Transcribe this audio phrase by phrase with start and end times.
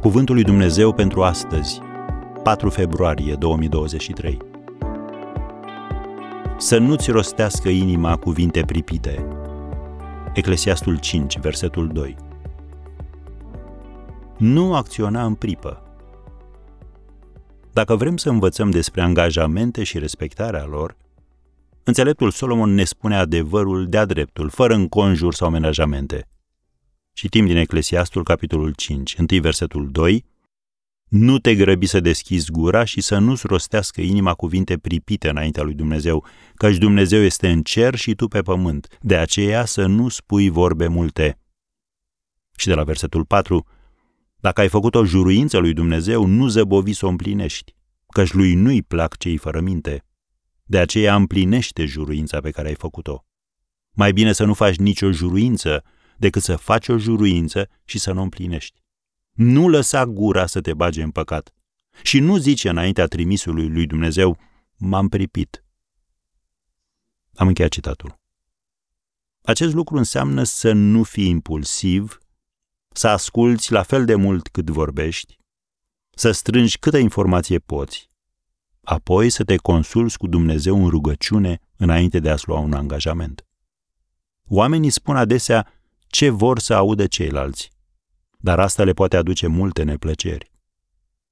[0.00, 1.80] Cuvântul lui Dumnezeu pentru astăzi,
[2.42, 4.38] 4 februarie 2023.
[6.58, 9.26] Să nu-ți rostească inima cuvinte pripite.
[10.34, 12.16] Eclesiastul 5, versetul 2.
[14.36, 15.82] Nu acționa în pripă.
[17.72, 20.96] Dacă vrem să învățăm despre angajamente și respectarea lor,
[21.84, 26.26] înțeleptul Solomon ne spune adevărul de-a dreptul, fără înconjur sau menajamente–
[27.18, 30.24] Citim din Eclesiastul, capitolul 5, întâi versetul 2,
[31.08, 35.74] Nu te grăbi să deschizi gura și să nu-ți rostească inima cuvinte pripite înaintea lui
[35.74, 40.48] Dumnezeu, căci Dumnezeu este în cer și tu pe pământ, de aceea să nu spui
[40.48, 41.38] vorbe multe.
[42.56, 43.66] Și de la versetul 4,
[44.36, 47.74] Dacă ai făcut o juruință lui Dumnezeu, nu zăbovi să o împlinești,
[48.12, 50.04] căci lui nu-i plac cei fără minte.
[50.64, 53.24] De aceea împlinește juruința pe care ai făcut-o.
[53.90, 55.84] Mai bine să nu faci nicio juruință,
[56.18, 58.82] decât să faci o juruință și să nu o împlinești.
[59.32, 61.54] Nu lăsa gura să te bage în păcat.
[62.02, 64.38] Și nu zice înaintea trimisului lui Dumnezeu,
[64.76, 65.64] m-am pripit.
[67.34, 68.18] Am încheiat citatul.
[69.42, 72.18] Acest lucru înseamnă să nu fii impulsiv,
[72.88, 75.38] să asculți la fel de mult cât vorbești,
[76.10, 78.10] să strângi câtă informație poți,
[78.80, 83.46] apoi să te consulți cu Dumnezeu în rugăciune înainte de a-ți lua un angajament.
[84.46, 85.72] Oamenii spun adesea,
[86.08, 87.70] ce vor să audă ceilalți.
[88.38, 90.50] Dar asta le poate aduce multe neplăceri.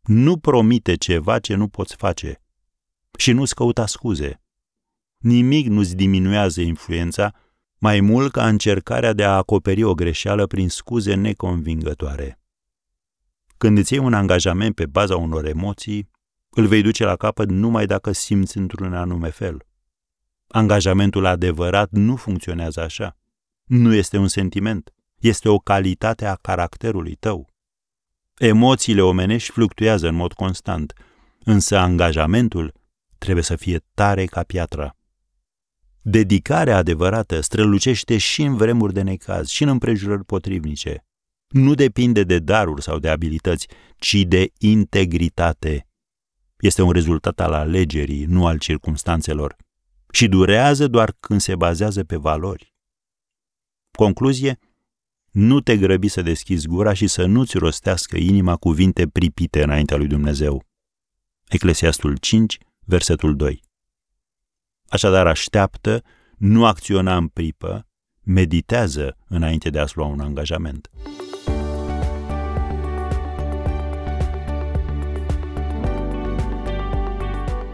[0.03, 2.41] Nu promite ceva ce nu poți face
[3.19, 4.41] și nu-ți căuta scuze.
[5.19, 7.35] Nimic nu-ți diminuează influența
[7.79, 12.41] mai mult ca încercarea de a acoperi o greșeală prin scuze neconvingătoare.
[13.57, 16.11] Când îți iei un angajament pe baza unor emoții,
[16.51, 19.67] îl vei duce la capăt numai dacă simți într-un anume fel.
[20.47, 23.17] Angajamentul adevărat nu funcționează așa.
[23.67, 27.51] Nu este un sentiment, este o calitate a caracterului tău.
[28.39, 30.93] Emoțiile omenești fluctuează în mod constant,
[31.45, 32.73] însă angajamentul
[33.19, 34.97] trebuie să fie tare ca piatra.
[36.01, 41.05] Dedicarea adevărată strălucește și în vremuri de necaz, și în împrejurări potrivnice.
[41.49, 43.67] Nu depinde de daruri sau de abilități,
[43.97, 45.89] ci de integritate.
[46.57, 49.57] Este un rezultat al alegerii, nu al circumstanțelor.
[50.11, 52.76] Și durează doar când se bazează pe valori.
[53.97, 54.59] Concluzie,
[55.31, 60.07] nu te grăbi să deschizi gura și să nu-ți rostească inima cuvinte pripite înaintea lui
[60.07, 60.65] Dumnezeu.
[61.49, 63.63] Eclesiastul 5, versetul 2.
[64.89, 66.03] Așadar așteaptă,
[66.37, 67.87] nu acționa în pripă,
[68.23, 70.91] meditează înainte de a-ți lua un angajament.